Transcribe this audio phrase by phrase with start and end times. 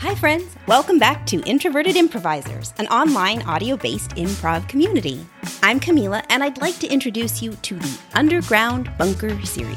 [0.00, 0.56] Hi, friends.
[0.66, 5.26] Welcome back to Introverted Improvisers, an online audio based improv community.
[5.62, 9.76] I'm Camila, and I'd like to introduce you to the Underground Bunker series.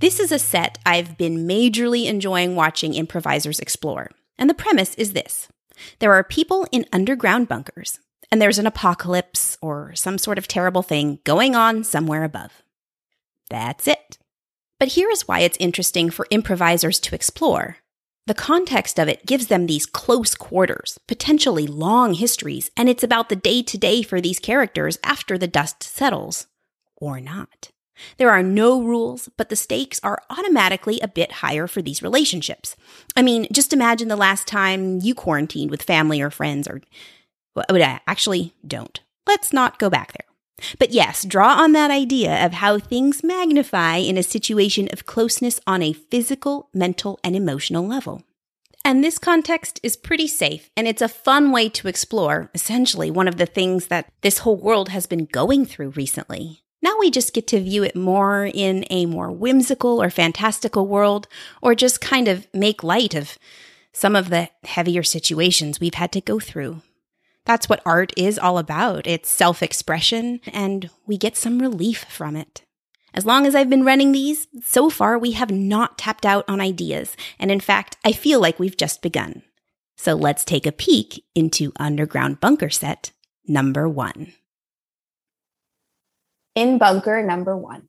[0.00, 4.10] This is a set I've been majorly enjoying watching improvisers explore.
[4.36, 5.48] And the premise is this
[6.00, 7.98] there are people in underground bunkers,
[8.30, 12.62] and there's an apocalypse or some sort of terrible thing going on somewhere above.
[13.48, 14.18] That's it.
[14.80, 17.76] But here is why it's interesting for improvisers to explore.
[18.26, 23.28] The context of it gives them these close quarters, potentially long histories, and it's about
[23.28, 26.46] the day to day for these characters after the dust settles.
[26.96, 27.70] Or not.
[28.16, 32.74] There are no rules, but the stakes are automatically a bit higher for these relationships.
[33.14, 36.80] I mean, just imagine the last time you quarantined with family or friends, or
[37.54, 38.98] well, uh, actually, don't.
[39.26, 40.29] Let's not go back there.
[40.78, 45.60] But yes, draw on that idea of how things magnify in a situation of closeness
[45.66, 48.22] on a physical, mental, and emotional level.
[48.84, 53.28] And this context is pretty safe, and it's a fun way to explore essentially one
[53.28, 56.62] of the things that this whole world has been going through recently.
[56.82, 61.28] Now we just get to view it more in a more whimsical or fantastical world,
[61.60, 63.36] or just kind of make light of
[63.92, 66.80] some of the heavier situations we've had to go through.
[67.50, 69.08] That's what art is all about.
[69.08, 72.62] It's self expression, and we get some relief from it.
[73.12, 76.60] As long as I've been running these, so far we have not tapped out on
[76.60, 79.42] ideas, and in fact, I feel like we've just begun.
[79.96, 83.10] So let's take a peek into Underground Bunker Set
[83.48, 84.32] number one.
[86.54, 87.88] In bunker number one.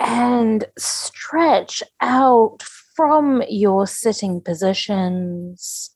[0.00, 5.90] And stretch out from your sitting positions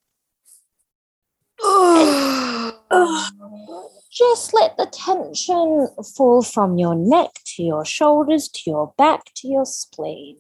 [4.13, 9.49] just let the tension fall from your neck to your shoulders to your back to
[9.49, 10.37] your spleen.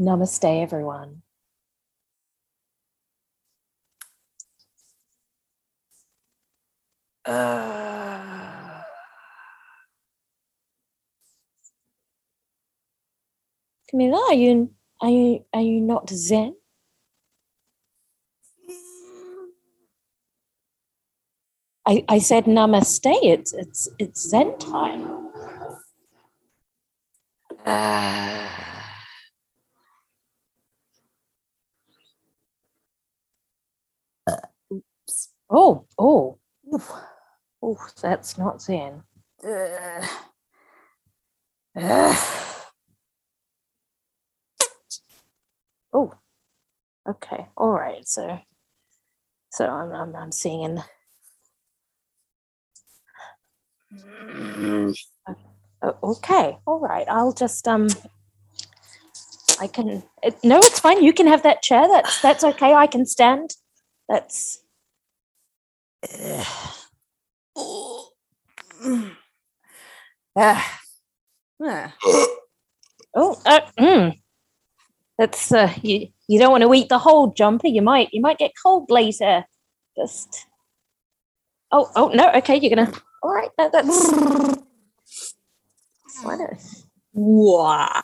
[0.00, 1.22] Namaste, everyone.
[7.28, 7.66] Uh...
[13.92, 14.70] Camila, are you
[15.00, 16.56] are you are you not Zen?
[21.88, 23.14] I, I said namaste.
[23.22, 25.30] It's it's it's Zen time.
[27.64, 28.48] Uh...
[35.48, 36.38] Oh, oh,
[37.62, 39.04] oh, that's not Zen.
[39.44, 40.06] Uh...
[41.76, 42.16] Uh...
[45.92, 46.12] Oh,
[47.08, 48.06] okay, all right.
[48.08, 48.40] So,
[49.50, 50.82] so I'm I'm, I'm seeing in.
[55.82, 57.06] Oh, okay, all right.
[57.08, 57.88] I'll just um.
[59.60, 60.02] I can.
[60.22, 61.02] It, no, it's fine.
[61.02, 61.88] You can have that chair.
[61.88, 62.74] That's that's okay.
[62.74, 63.50] I can stand.
[64.08, 64.60] That's.
[67.56, 68.08] Oh.
[70.36, 70.80] Ah.
[71.62, 71.94] Ah.
[73.14, 74.18] Oh, uh, mm.
[75.18, 76.08] That's uh, you.
[76.28, 77.68] You don't want to eat the whole jumper.
[77.68, 78.08] You might.
[78.12, 79.44] You might get cold later.
[79.96, 80.46] Just.
[81.72, 82.32] Oh, oh no.
[82.34, 82.92] Okay, you're gonna.
[83.22, 83.50] All right.
[83.58, 84.12] That, that's.
[86.22, 86.50] Why not?
[87.12, 88.00] Why?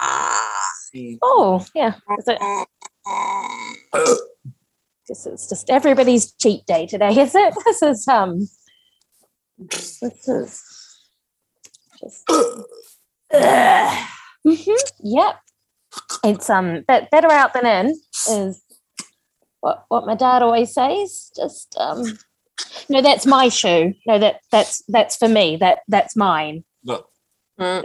[1.22, 1.94] Oh, yeah.
[2.26, 2.68] It,
[5.08, 7.54] this is just everybody's cheat day today, is it?
[7.64, 8.48] This is um.
[9.58, 10.62] This is
[12.00, 12.24] just.
[14.44, 15.36] hmm Yep.
[16.24, 18.00] It's um but better out than in
[18.30, 18.62] is
[19.60, 21.30] what what my dad always says.
[21.36, 22.18] Just um.
[22.88, 23.94] No, that's my shoe.
[24.06, 25.56] No, that that's that's for me.
[25.56, 26.64] That that's mine.
[26.84, 27.08] Look.
[27.58, 27.84] Mm.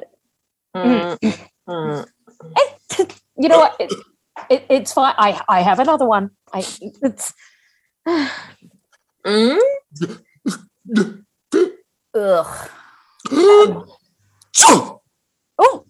[0.75, 2.07] Mm.
[3.37, 3.75] you know what?
[3.79, 3.93] It,
[4.49, 5.15] it, it's fine.
[5.17, 6.31] I I have another one.
[6.53, 6.65] I
[7.01, 7.33] it's.
[9.25, 9.59] Mm.
[12.15, 12.69] Ugh.
[13.29, 13.85] Um,
[15.59, 15.85] oh,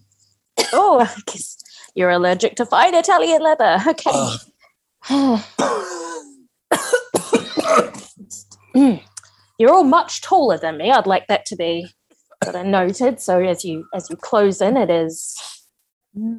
[0.72, 1.00] oh!
[1.00, 1.56] I guess
[1.94, 3.78] you're allergic to fine Italian leather.
[3.86, 4.34] Okay.
[8.78, 9.02] Mm.
[9.58, 10.90] You're all much taller than me.
[10.92, 11.88] I'd like that to be
[12.44, 13.20] sort of noted.
[13.20, 15.36] So as you as you close in, it is.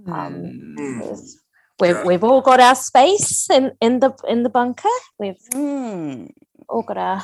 [0.08, 1.40] Um, is-
[1.80, 4.90] we've we've all got our space in in the in the bunker.
[5.20, 6.32] We've Mm.
[6.70, 7.24] all got our.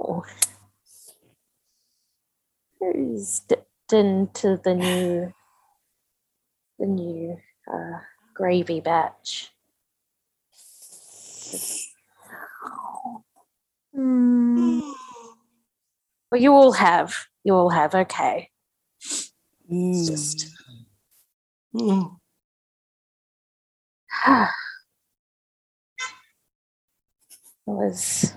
[0.00, 0.24] Oh.
[2.80, 5.32] Who's dipped into the new
[6.78, 7.36] the new
[7.72, 7.98] uh,
[8.34, 9.51] gravy batch?
[16.30, 17.14] Well, you all have.
[17.44, 17.94] You all have.
[17.94, 18.48] Okay.
[19.70, 19.90] Mm.
[19.90, 20.50] It's just.
[21.74, 22.16] Oh,
[27.64, 28.32] It was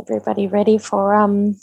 [0.00, 1.56] everybody ready for um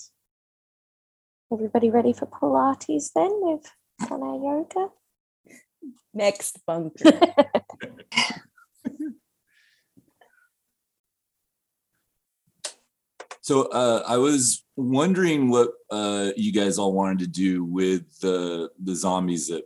[1.52, 3.70] everybody ready for Pilates then with
[4.08, 4.90] done our yoga?
[6.14, 7.20] Next bunker.
[13.44, 18.70] So uh, I was wondering what uh, you guys all wanted to do with the
[18.82, 19.66] the zombies that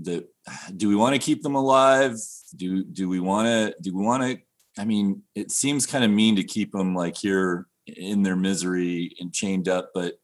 [0.00, 0.28] that
[0.76, 2.18] do we want to keep them alive?
[2.54, 4.38] Do do we want to do we want to?
[4.78, 9.16] I mean, it seems kind of mean to keep them like here in their misery
[9.18, 10.18] and chained up, but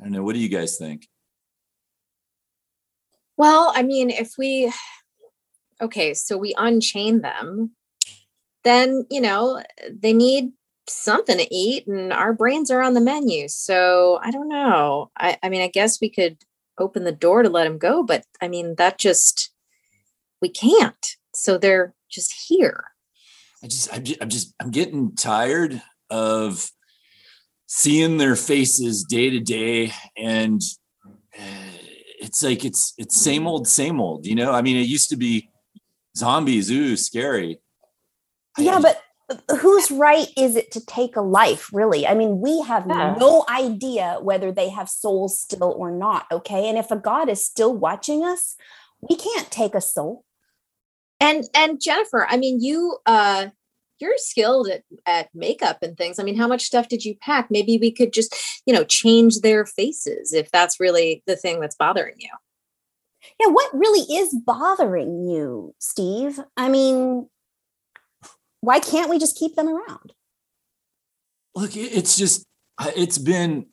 [0.00, 0.22] I don't know.
[0.22, 1.08] What do you guys think?
[3.36, 4.72] Well, I mean, if we,
[5.82, 7.72] okay, so we unchain them,
[8.64, 10.52] then, you know, they need
[10.88, 13.48] something to eat and our brains are on the menu.
[13.48, 15.10] So I don't know.
[15.16, 16.38] I, I mean, I guess we could
[16.78, 19.50] open the door to let them go, but I mean, that just,
[20.40, 21.16] we can't.
[21.34, 22.84] So they're just here.
[23.62, 26.70] I just, I'm just, I'm just, I'm getting tired of
[27.66, 30.60] seeing their faces day to day, and
[31.38, 31.70] uh,
[32.20, 34.26] it's like it's it's same old, same old.
[34.26, 35.50] You know, I mean, it used to be
[36.16, 37.60] zombies, ooh, scary.
[38.58, 39.00] Yeah, but
[39.60, 42.06] whose right is it to take a life, really?
[42.06, 43.16] I mean, we have Yeah.
[43.18, 46.26] no idea whether they have souls still or not.
[46.32, 46.68] Okay.
[46.68, 48.56] And if a God is still watching us,
[49.00, 50.24] we can't take a soul.
[51.20, 53.48] And, and Jennifer, I mean, you, uh,
[53.98, 56.18] you're skilled at, at makeup and things.
[56.18, 57.50] I mean, how much stuff did you pack?
[57.50, 58.34] Maybe we could just,
[58.64, 62.30] you know, change their faces if that's really the thing that's bothering you.
[63.38, 63.48] Yeah.
[63.48, 66.40] What really is bothering you, Steve?
[66.56, 67.28] I mean,
[68.60, 70.12] why can't we just keep them around?
[71.54, 72.46] look it's just,
[72.78, 73.66] uh, it's been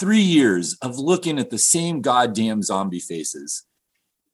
[0.00, 3.64] three years of looking at the same goddamn zombie faces.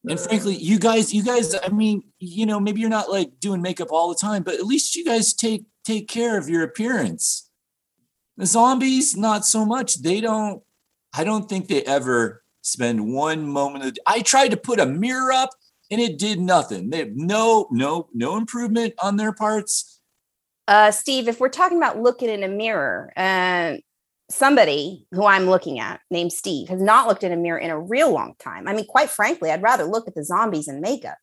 [0.09, 0.23] And uh.
[0.23, 3.89] frankly you guys you guys i mean you know maybe you're not like doing makeup
[3.93, 7.49] all the time but at least you guys take take care of your appearance.
[8.37, 10.03] The zombies not so much.
[10.03, 10.63] They don't
[11.13, 15.33] i don't think they ever spend one moment of i tried to put a mirror
[15.33, 15.51] up
[15.93, 20.01] and it did nothing they have no no no improvement on their parts
[20.69, 23.77] Uh, Steve, if we're talking about looking in a mirror, uh,
[24.31, 27.79] somebody who I'm looking at named Steve has not looked in a mirror in a
[27.79, 28.69] real long time.
[28.69, 31.19] I mean, quite frankly, I'd rather look at the zombies in makeup.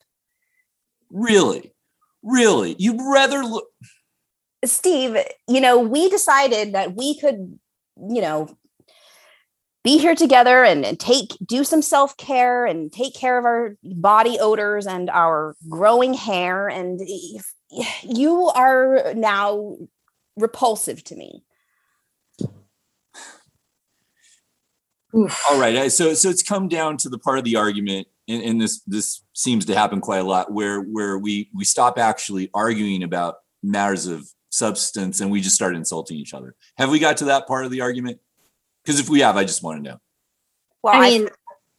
[1.10, 1.74] really
[2.22, 3.68] really you'd rather look
[4.65, 5.15] Steve,
[5.48, 7.57] you know, we decided that we could,
[7.95, 8.50] you know,
[9.83, 14.37] be here together and, and take do some self-care and take care of our body
[14.39, 17.53] odors and our growing hair and if-
[18.03, 19.77] you are now
[20.35, 21.43] repulsive to me
[25.13, 25.91] All right.
[25.91, 29.23] So so it's come down to the part of the argument, and, and this this
[29.33, 34.05] seems to happen quite a lot, where where we we stop actually arguing about matters
[34.05, 36.55] of substance and we just start insulting each other.
[36.77, 38.19] Have we got to that part of the argument?
[38.89, 39.97] Because if we have, I just want to know.
[40.81, 41.30] well I I- mean,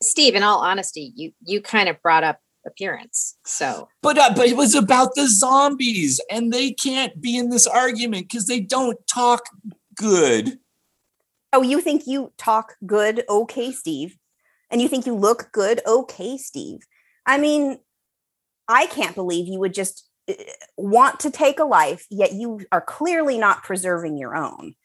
[0.00, 3.36] Steve, in all honesty, you, you kind of brought up appearance.
[3.44, 7.66] So But uh, but it was about the zombies, and they can't be in this
[7.66, 9.42] argument because they don't talk
[9.96, 10.60] good.
[11.52, 13.24] Oh, you think you talk good?
[13.28, 14.16] Okay, Steve.
[14.70, 15.80] And you think you look good?
[15.84, 16.78] Okay, Steve.
[17.26, 17.80] I mean,
[18.68, 20.34] I can't believe you would just uh,
[20.76, 24.76] want to take a life, yet you are clearly not preserving your own.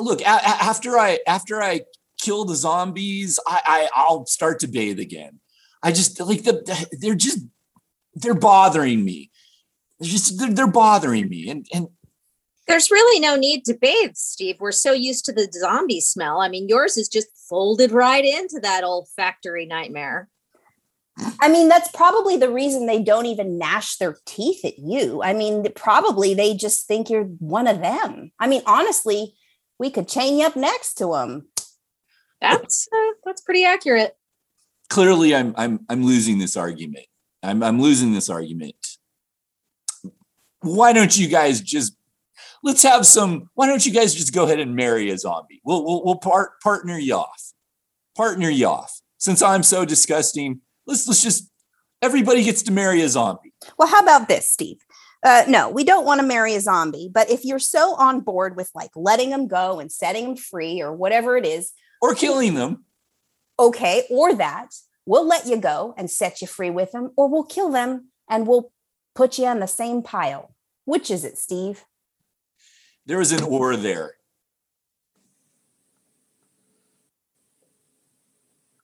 [0.00, 1.82] Look, a- a- after I after I
[2.20, 5.40] kill the zombies, I, I I'll start to bathe again.
[5.82, 7.40] I just like the they're just
[8.14, 9.30] they're bothering me.
[9.98, 11.88] They're just they're, they're bothering me, and and
[12.66, 14.56] there's really no need to bathe, Steve.
[14.60, 16.40] We're so used to the zombie smell.
[16.40, 20.28] I mean, yours is just folded right into that olfactory nightmare.
[21.40, 25.22] I mean, that's probably the reason they don't even gnash their teeth at you.
[25.22, 28.30] I mean, probably they just think you're one of them.
[28.38, 29.34] I mean, honestly,
[29.80, 31.48] we could chain you up next to them.
[32.40, 34.14] That's uh, that's pretty accurate.
[34.90, 37.06] clearly I'm I'm I'm losing this argument.
[37.42, 38.76] I'm I'm losing this argument.
[40.60, 41.96] Why don't you guys just
[42.62, 45.62] let's have some why don't you guys just go ahead and marry a zombie?
[45.64, 47.52] We'll we'll, we'll part, partner you off.
[48.14, 49.00] Partner you off.
[49.16, 51.50] Since I'm so disgusting, let's let's just
[52.02, 53.54] everybody gets to marry a zombie.
[53.78, 54.78] Well, how about this, Steve?
[55.22, 57.10] Uh, no, we don't want to marry a zombie.
[57.12, 60.80] But if you're so on board with like letting them go and setting them free
[60.80, 62.84] or whatever it is, or killing them,
[63.58, 64.74] okay, or that,
[65.04, 68.46] we'll let you go and set you free with them, or we'll kill them and
[68.46, 68.72] we'll
[69.14, 70.54] put you on the same pile.
[70.86, 71.84] Which is it, Steve?
[73.04, 74.14] There is an or there.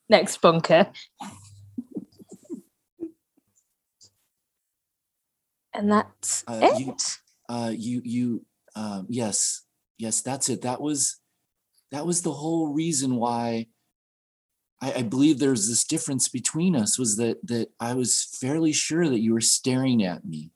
[0.08, 0.88] Next bunker.
[5.76, 6.80] And that's Uh, it.
[6.80, 6.96] you-
[7.48, 9.62] uh you you um yes
[9.98, 11.20] yes that's it that was
[11.92, 13.68] that was the whole reason why
[14.82, 19.08] I, I believe there's this difference between us was that that i was fairly sure
[19.08, 20.50] that you were staring at me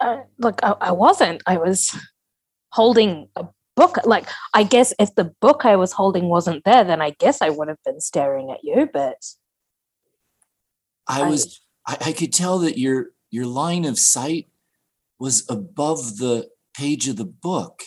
[0.00, 1.42] uh, look, I, I wasn't.
[1.46, 1.96] I was
[2.72, 3.96] holding a book.
[4.04, 7.50] Like, I guess if the book I was holding wasn't there, then I guess I
[7.50, 8.88] would have been staring at you.
[8.92, 9.16] But
[11.08, 14.48] i was I, I could tell that your your line of sight
[15.18, 17.84] was above the page of the book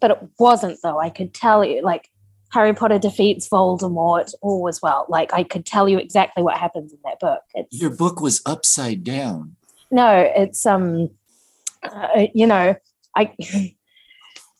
[0.00, 0.98] but it wasn't though.
[0.98, 2.10] I could tell you, like
[2.50, 5.06] Harry Potter defeats Voldemort, all was well.
[5.08, 7.40] Like I could tell you exactly what happens in that book.
[7.54, 9.56] It's your book was upside down
[9.90, 11.10] no, it's um,
[11.82, 12.74] uh, you know,
[13.16, 13.34] I.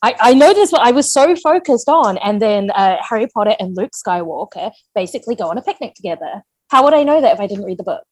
[0.02, 3.76] I, I noticed what I was so focused on, and then uh, Harry Potter and
[3.76, 6.42] Luke Skywalker basically go on a picnic together.
[6.70, 8.06] How would I know that if I didn't read the book?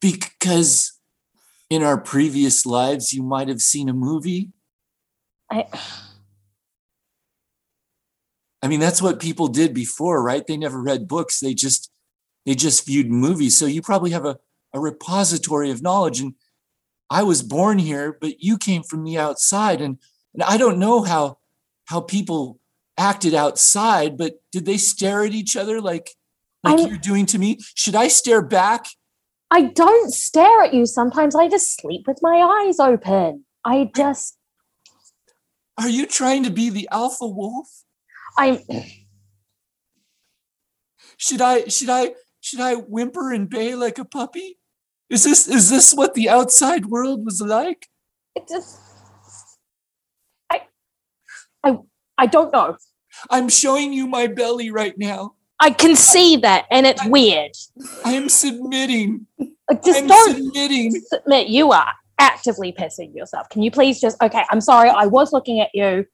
[0.00, 0.92] because
[1.70, 4.52] in our previous lives you might have seen a movie
[5.50, 5.64] I,
[8.62, 10.44] I mean, that's what people did before, right?
[10.44, 11.38] They never read books.
[11.38, 11.90] They just
[12.44, 13.56] they just viewed movies.
[13.56, 14.38] So you probably have a,
[14.72, 16.20] a repository of knowledge.
[16.20, 16.34] And
[17.08, 19.80] I was born here, but you came from the outside.
[19.80, 19.98] And,
[20.34, 21.38] and I don't know how
[21.84, 22.58] how people
[22.98, 26.10] acted outside, but did they stare at each other like
[26.70, 27.58] like I'm- you're doing to me?
[27.74, 28.86] Should I stare back?
[29.50, 31.36] I don't stare at you sometimes.
[31.36, 33.44] I just sleep with my eyes open.
[33.64, 34.36] I just,
[35.78, 37.68] Are you trying to be the alpha wolf?
[38.36, 38.58] I'm,
[41.18, 44.58] Should I should I should I whimper and bay like a puppy?
[45.08, 47.86] Is this is this what the outside world was like?
[48.34, 48.78] it just,
[50.50, 50.62] I,
[51.64, 51.78] I,
[52.18, 52.76] I don't know.
[53.30, 55.35] I'm showing you my belly right now.
[55.58, 57.52] I can see that, and it's weird.
[58.04, 59.26] I am submitting.
[59.38, 61.00] Like, just I'm don't submitting.
[61.00, 61.48] submit.
[61.48, 63.48] You are actively pissing yourself.
[63.48, 64.20] Can you please just?
[64.22, 64.90] Okay, I'm sorry.
[64.90, 66.06] I was looking at you.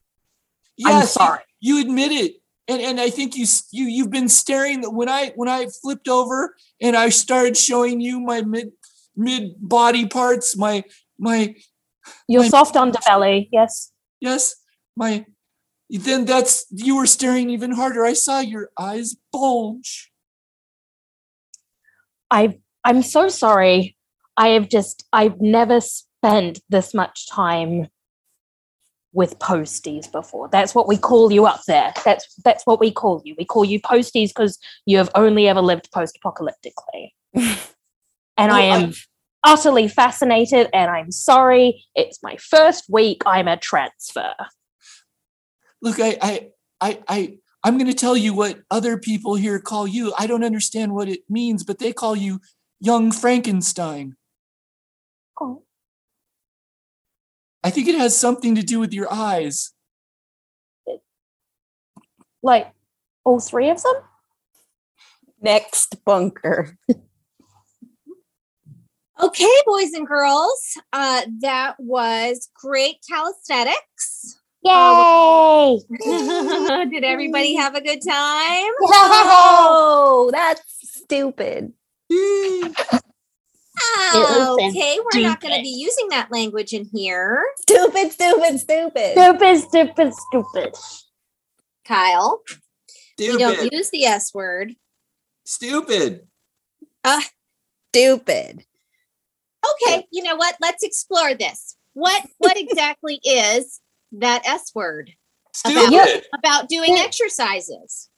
[0.85, 1.41] I'm Yes, sorry.
[1.61, 2.37] You, you admit it.
[2.69, 6.55] And and I think you you you've been staring when I when I flipped over
[6.81, 8.71] and I started showing you my mid
[9.17, 10.85] mid body parts, my
[11.19, 11.55] my
[12.29, 13.49] Your My- soft underbelly.
[13.53, 13.91] Yes.
[14.21, 14.55] yes,
[14.97, 15.27] my
[16.01, 18.05] then that's you were staring even harder.
[18.05, 20.11] I saw your eyes bulge.
[22.31, 22.59] I.
[22.85, 23.97] I'm so sorry.
[24.37, 25.07] I have just.
[25.13, 27.89] I've never spent this much time
[29.13, 30.49] with posties before.
[30.51, 31.93] That's what we call you up there.
[32.05, 33.35] That's that's what we call you.
[33.39, 37.11] We call you posties because you have only ever lived post-apocalyptically.
[37.35, 37.43] and
[38.39, 38.93] I Well, I- am
[39.45, 41.85] utterly fascinated and I'm sorry.
[41.95, 43.23] It's my first week.
[43.27, 44.33] I'm a transfer.
[45.83, 46.49] Look, I I
[46.81, 50.12] I I I'm going to tell you what other people here call you.
[50.19, 52.41] I don't understand what it means, but they call you
[52.81, 54.17] young Frankenstein.
[55.41, 55.62] Oh.
[57.62, 59.73] I think it has something to do with your eyes.
[62.43, 62.73] Like
[63.25, 63.95] all three of them?
[65.41, 66.77] Next bunker.
[69.23, 74.42] Okay, boys and girls, uh, that was great calisthenics.
[74.64, 75.78] Yay!
[76.90, 78.73] Did everybody have a good time?
[78.85, 81.73] Oh, that's stupid.
[84.14, 87.42] Oh, okay, we're not going to be using that language in here.
[87.61, 89.12] Stupid, stupid, stupid.
[89.12, 90.75] Stupid, stupid, stupid.
[91.85, 92.42] Kyle,
[93.19, 94.75] we don't use the S word.
[95.45, 96.26] Stupid.
[97.04, 97.26] Ah,
[97.90, 98.64] stupid.
[99.87, 100.57] Okay, you know what?
[100.61, 101.76] Let's explore this.
[101.95, 103.81] What what exactly is
[104.12, 105.12] that S word
[105.54, 106.25] Stupid.
[106.38, 107.04] about doing Yeah.
[107.04, 108.09] exercises?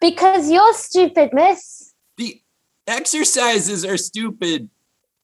[0.00, 1.94] Because you're stupid, miss.
[2.16, 2.40] The
[2.86, 4.68] exercises are stupid.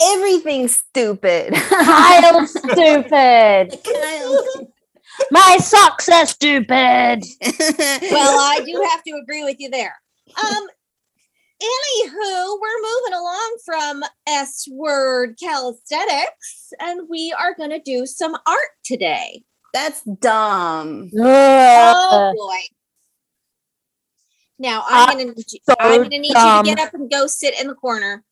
[0.00, 1.52] Everything's stupid.
[1.68, 3.78] Kyle's stupid.
[5.32, 6.68] My socks are stupid.
[6.70, 9.96] Well, I do have to agree with you there.
[10.44, 10.68] Um,
[11.62, 18.34] anywho, we're moving along from S word calisthenics, and we are going to do some
[18.46, 19.42] art today.
[19.74, 21.10] that's dumb.
[21.16, 22.58] Oh boy!
[24.58, 26.66] Now I'm ah, going to so I'm going to need dumb.
[26.66, 28.24] you to get up and go sit in the corner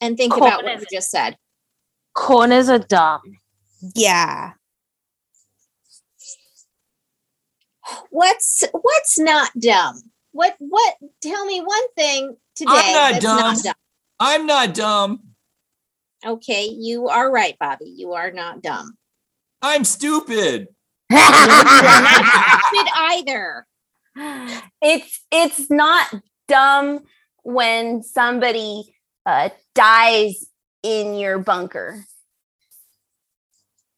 [0.00, 0.48] and think Corner.
[0.48, 1.36] about what you just said.
[2.14, 3.38] Corners are dumb.
[3.94, 4.52] Yeah.
[8.10, 10.02] What's what's not dumb?
[10.36, 10.96] What what?
[11.22, 13.40] Tell me one thing today I'm not that's dumb.
[13.40, 13.74] not dumb.
[14.20, 15.20] I'm not dumb.
[16.26, 17.86] Okay, you are right, Bobby.
[17.96, 18.98] You are not dumb.
[19.62, 20.68] I'm stupid.
[21.10, 23.66] You're not stupid either.
[24.82, 26.14] it's it's not
[26.48, 27.00] dumb
[27.42, 30.44] when somebody uh, dies
[30.82, 32.04] in your bunker.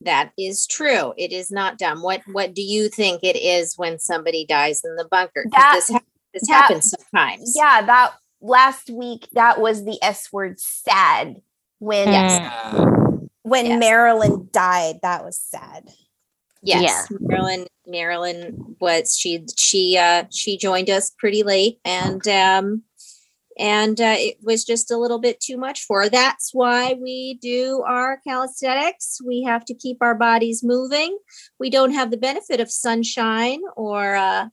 [0.03, 1.15] That is true.
[1.17, 2.03] It is not dumb.
[2.03, 5.45] What what do you think it is when somebody dies in the bunker?
[5.51, 6.05] That- this, hap-
[6.35, 7.55] this that- happens sometimes.
[7.57, 11.41] Yeah, that last week that was the S word sad
[11.79, 13.29] when Mm.
[13.43, 13.81] when Yes.
[13.81, 14.97] Marilyn died.
[15.03, 15.89] That was sad.
[16.63, 17.07] Yes.
[17.11, 17.17] Yeah.
[17.21, 22.83] Marilyn Marilyn was she she uh she joined us pretty late and um
[23.61, 26.09] and uh, it was just a little bit too much for her.
[26.09, 29.19] That's why we do our calisthenics.
[29.27, 31.19] We have to keep our bodies moving.
[31.59, 34.49] We don't have the benefit of sunshine or uh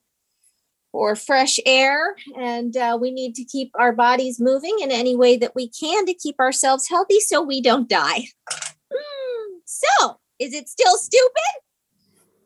[0.96, 5.36] or fresh air and uh, we need to keep our bodies moving in any way
[5.38, 8.26] that we can to keep ourselves healthy so we don't die.
[8.94, 11.62] Hmm, So, is it still stupid?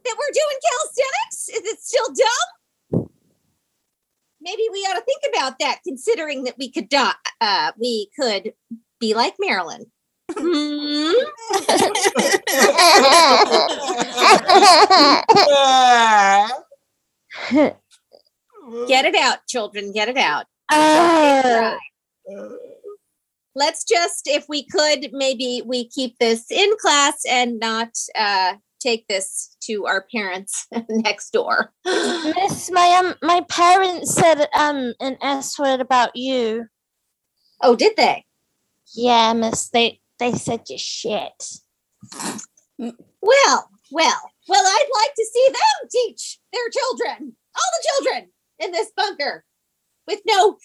[0.06, 1.50] that we're doing calisthenics?
[1.50, 3.10] Is it still dumb?
[4.42, 7.12] Maybe we ought to think about that, considering that we could die.
[7.42, 8.54] Uh, we could
[9.00, 9.92] be like Marilyn.
[10.32, 11.12] Hmm?
[18.88, 19.92] Get it out, children.
[19.92, 20.46] Get it out.
[20.72, 21.76] Uh,
[23.56, 29.08] Let's just, if we could, maybe we keep this in class and not uh, take
[29.08, 31.74] this to our parents next door.
[31.86, 36.68] Miss, my um, my parents said um an S word about you.
[37.62, 38.26] Oh, did they?
[38.96, 41.44] Yeah, Miss, they they said you're shit.
[42.78, 48.72] Well, well, well, I'd like to see them teach their children, all the children in
[48.72, 49.46] this bunker
[50.08, 50.58] with no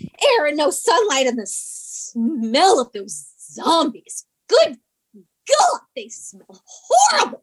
[0.00, 4.26] air and no sunlight and the smell of those zombies.
[4.48, 4.78] Good
[5.14, 7.42] God, they smell horrible.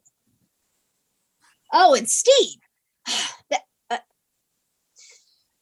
[1.72, 2.58] Oh, and Steve.
[3.50, 3.98] That, uh,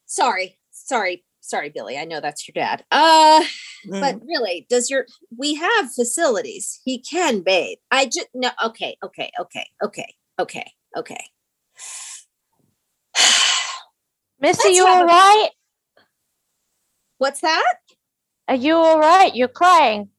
[0.05, 1.97] sorry, sorry, sorry, Billy.
[1.97, 2.85] I know that's your dad.
[2.91, 3.43] Uh,
[3.89, 5.07] but really, does your
[5.37, 6.81] we have facilities?
[6.85, 7.79] He can bathe.
[7.91, 8.51] I just no.
[8.65, 11.25] Okay, okay, okay, okay, okay, okay.
[14.41, 15.49] Miss, are Let's you a- all right?
[17.19, 17.75] What's that?
[18.49, 19.35] Are you all right?
[19.35, 20.11] You're crying.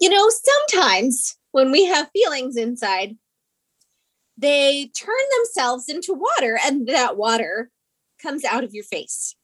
[0.00, 3.16] You know, sometimes when we have feelings inside,
[4.38, 7.70] they turn themselves into water, and that water
[8.22, 9.34] comes out of your face.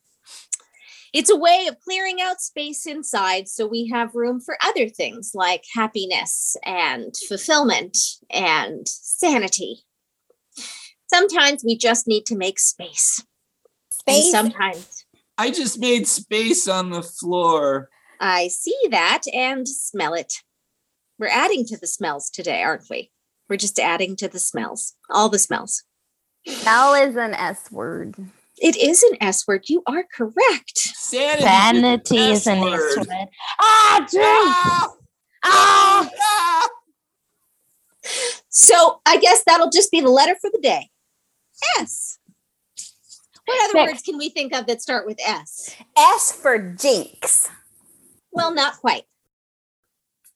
[1.12, 5.33] It's a way of clearing out space inside so we have room for other things
[5.35, 7.96] like happiness and fulfillment
[8.31, 9.85] and sanity.
[11.12, 13.25] Sometimes we just need to make space.
[14.07, 14.31] And Space.
[14.31, 15.05] sometimes
[15.38, 17.88] I just made space on the floor.
[18.20, 20.33] I see that and smell it.
[21.18, 23.11] We're adding to the smells today, aren't we?
[23.48, 25.85] We're just adding to the smells, all the smells.
[26.46, 28.14] Smell is an S word.
[28.59, 29.64] It is an S word.
[29.68, 30.79] You are correct.
[30.79, 31.42] Sanity.
[31.42, 33.07] Vanity is an S S-word.
[33.09, 33.29] word.
[33.61, 34.27] Ah, drink!
[34.27, 34.88] Ah!
[35.44, 36.11] Ah!
[36.20, 36.68] Ah!
[38.48, 40.90] So I guess that'll just be the letter for the day.
[41.79, 42.18] S.
[43.44, 43.92] What other Next.
[43.92, 45.75] words can we think of that start with S?
[45.96, 47.48] S for jinx.
[48.31, 49.05] Well, not quite.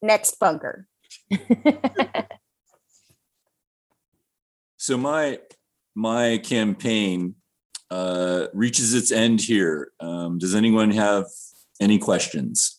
[0.02, 0.86] Next bunker.
[4.86, 5.40] So my
[5.96, 7.34] my campaign
[7.90, 9.90] uh, reaches its end here.
[9.98, 11.24] Um, does anyone have
[11.80, 12.75] any questions?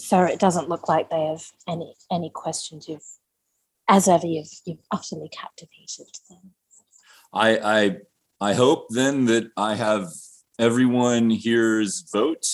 [0.00, 2.88] So it doesn't look like they have any any questions.
[2.88, 3.06] You've,
[3.88, 6.52] as ever, you've you've utterly captivated them.
[7.32, 7.96] I I
[8.40, 10.06] I hope then that I have
[10.58, 12.46] everyone here's vote.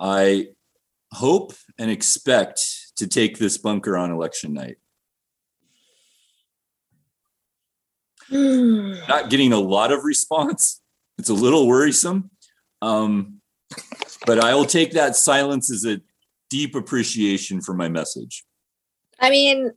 [0.00, 0.48] I
[1.12, 2.60] hope and expect
[2.96, 4.76] to take this bunker on election night.
[8.30, 10.80] Not getting a lot of response.
[11.18, 12.30] It's a little worrisome.
[12.82, 13.40] Um,
[14.26, 16.00] but I will take that silence as a
[16.50, 18.44] deep appreciation for my message.
[19.20, 19.72] I mean,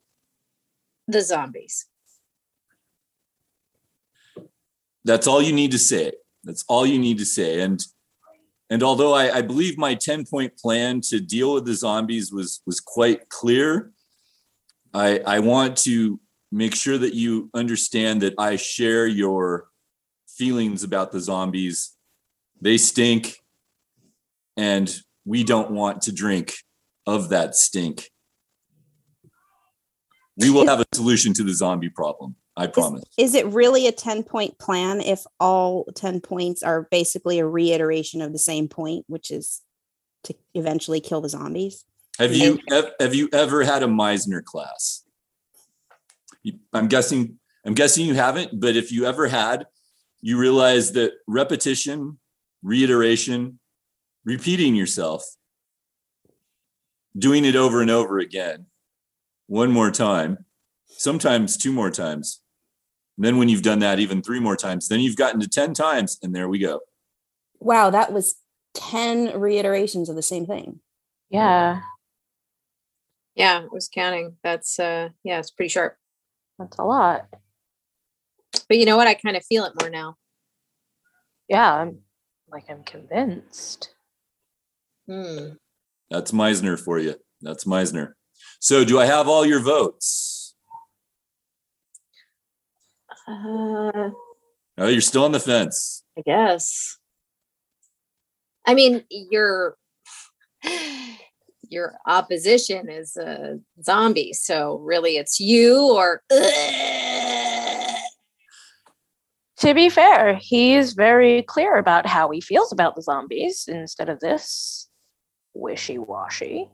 [1.07, 1.87] the zombies.
[5.03, 6.11] that's all you need to say
[6.43, 7.83] that's all you need to say and
[8.69, 12.61] and although I, I believe my 10 point plan to deal with the zombies was
[12.65, 13.91] was quite clear
[14.93, 16.19] i i want to
[16.51, 19.67] make sure that you understand that i share your
[20.27, 21.95] feelings about the zombies
[22.61, 23.39] they stink
[24.57, 26.53] and we don't want to drink
[27.05, 28.09] of that stink
[30.37, 32.35] We will have a solution to the zombie problem.
[32.57, 33.03] I promise.
[33.17, 38.21] Is it really a 10 point plan if all 10 points are basically a reiteration
[38.21, 39.61] of the same point, which is
[40.25, 41.85] to eventually kill the zombies?
[42.19, 42.59] Have you
[42.99, 45.03] have you ever had a Meisner class?
[46.73, 49.65] I'm guessing I'm guessing you haven't, but if you ever had,
[50.19, 52.19] you realize that repetition,
[52.61, 53.59] reiteration,
[54.25, 55.23] repeating yourself,
[57.17, 58.67] doing it over and over again,
[59.47, 60.45] one more time,
[60.87, 62.41] sometimes two more times.
[63.17, 65.73] And then when you've done that even three more times, then you've gotten to 10
[65.73, 66.79] times and there we go.
[67.59, 68.35] Wow, that was
[68.73, 70.79] 10 reiterations of the same thing.
[71.29, 71.81] Yeah,
[73.35, 74.37] Yeah, it was counting.
[74.43, 75.95] That's uh yeah, it's pretty sharp.
[76.57, 77.27] that's a lot.
[78.67, 79.07] But you know what?
[79.07, 80.15] I kind of feel it more now.
[81.47, 81.99] Yeah, I'm
[82.49, 83.93] like I'm convinced.
[85.07, 85.53] Hmm.
[86.09, 87.15] That's Meisner for you.
[87.41, 88.13] That's Meisner.
[88.59, 90.55] So do I have all your votes?
[93.27, 94.09] Uh,
[94.77, 96.03] Oh, you're still on the fence.
[96.17, 96.97] I guess.
[98.65, 99.75] I mean, your
[101.69, 106.23] your opposition is a zombie, so really it's you or
[109.57, 114.19] To be fair, he's very clear about how he feels about the zombies instead of
[114.19, 114.89] this
[115.53, 116.69] wishy washy.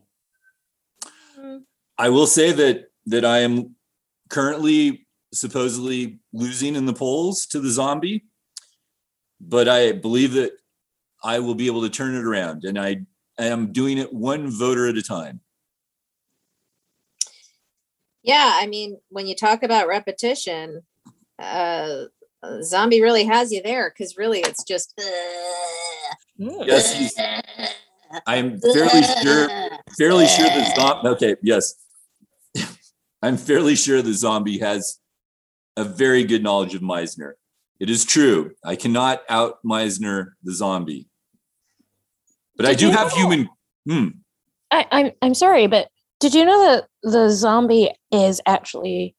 [1.98, 3.76] I will say that that I am
[4.30, 8.26] currently supposedly losing in the polls to the zombie,
[9.40, 10.52] but I believe that
[11.24, 13.02] I will be able to turn it around, and I
[13.38, 15.42] am doing it one voter at a time.
[18.24, 20.84] Yeah, I mean, when you talk about repetition,
[21.40, 22.06] uh
[22.44, 24.94] uh, zombie really has you there because really it's just
[26.38, 27.16] Yes, he's,
[28.26, 29.50] I'm fairly sure
[29.98, 31.10] fairly sure the zombie.
[31.10, 31.76] Okay, yes,
[33.22, 35.00] I'm fairly sure the zombie has
[35.76, 37.34] a very good knowledge of Meisner.
[37.80, 38.52] It is true.
[38.66, 41.08] I cannot out Meisner the zombie,
[42.56, 43.50] but I do have know- human.
[43.88, 44.08] Hmm.
[44.72, 45.88] I, I'm I'm sorry, but
[46.20, 49.16] did you know that the zombie is actually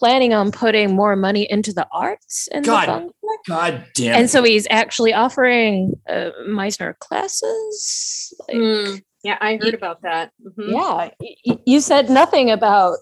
[0.00, 3.14] planning on putting more money into the arts in God the bunker?
[3.46, 4.14] God damn.
[4.16, 4.28] And it.
[4.28, 8.32] so he's actually offering uh, Meisner classes.
[8.48, 10.32] Like, Hmm, Yeah, I heard about that.
[10.42, 10.72] Mhm.
[10.72, 12.96] Yeah, y- y- you said nothing about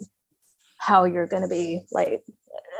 [0.79, 2.23] how you're going to be like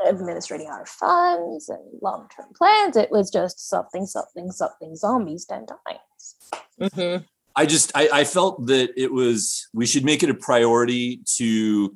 [0.05, 2.97] administrating our funds and long-term plans.
[2.97, 6.35] It was just something, something, something zombies ten times.
[6.81, 7.25] Mhm.
[7.55, 11.95] I just I, I felt that it was we should make it a priority to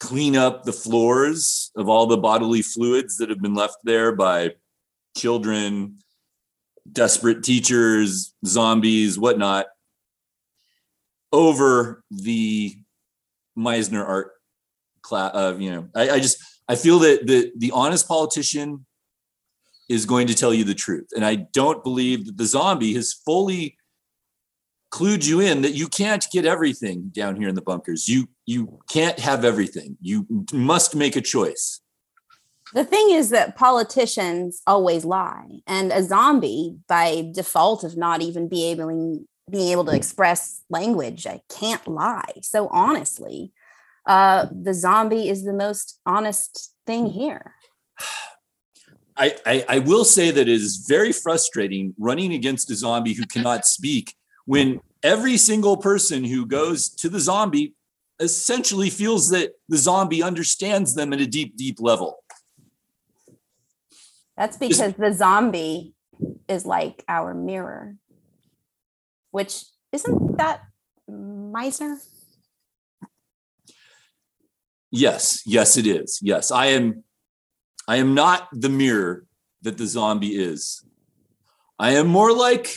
[0.00, 4.52] clean up the floors of all the bodily fluids that have been left there by
[5.16, 5.98] children,
[6.90, 9.66] desperate teachers, zombies, whatnot,
[11.32, 12.76] over the
[13.58, 14.32] Meisner art
[15.02, 15.34] class.
[15.34, 18.84] Uh, you know, I, I just I feel that the the honest politician
[19.88, 23.12] is going to tell you the truth, and I don't believe that the zombie has
[23.12, 23.75] fully
[24.96, 28.08] clued you in that you can't get everything down here in the bunkers.
[28.08, 29.98] You you can't have everything.
[30.00, 31.82] You must make a choice.
[32.72, 38.48] The thing is that politicians always lie, and a zombie, by default of not even
[38.48, 38.88] be able
[39.50, 42.32] being able to express language, I can't lie.
[42.42, 43.52] So honestly,
[44.06, 47.54] uh, the zombie is the most honest thing here.
[49.18, 53.26] I, I I will say that it is very frustrating running against a zombie who
[53.26, 54.14] cannot speak
[54.46, 57.74] when every single person who goes to the zombie
[58.18, 62.24] essentially feels that the zombie understands them at a deep, deep level.
[64.36, 65.94] That's because the zombie
[66.48, 67.96] is like our mirror,
[69.30, 70.62] which isn't that
[71.10, 71.98] Meisner?
[74.90, 76.20] Yes, yes, it is.
[76.22, 77.04] Yes, I am.
[77.88, 79.26] I am not the mirror
[79.62, 80.84] that the zombie is.
[81.78, 82.74] I am more like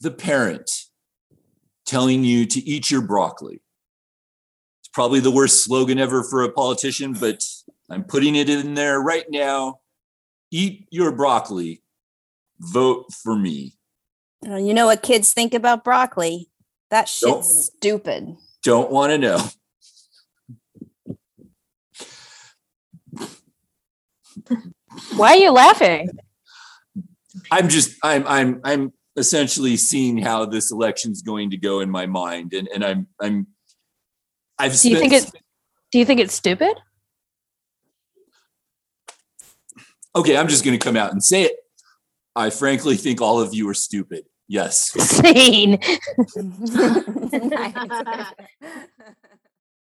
[0.00, 0.87] the parent
[1.88, 3.60] telling you to eat your broccoli.
[4.80, 7.42] It's probably the worst slogan ever for a politician, but
[7.90, 9.80] I'm putting it in there right now.
[10.50, 11.82] Eat your broccoli.
[12.60, 13.74] Vote for me.
[14.46, 16.50] Uh, You know what kids think about broccoli?
[16.90, 17.44] That shit's Don't.
[17.44, 18.36] stupid.
[18.62, 19.48] Don't want to know.
[25.16, 26.10] Why are you laughing?
[27.50, 32.06] I'm just I'm I'm I'm essentially seeing how this election's going to go in my
[32.06, 33.46] mind, and and I'm I'm
[34.58, 35.30] I've Do you think it?
[35.90, 36.76] Do you think it's stupid?
[40.16, 40.36] okay.
[40.36, 41.56] I'm just going to come out and say it.
[42.34, 44.24] I frankly think all of you are stupid.
[44.48, 44.90] Yes.
[44.98, 45.78] Scene.
[47.32, 48.32] Nice.